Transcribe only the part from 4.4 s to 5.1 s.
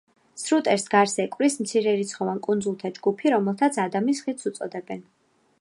უწოდებენ.